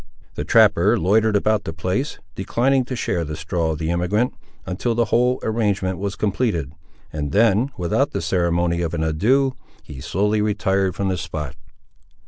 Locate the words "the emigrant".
3.77-4.33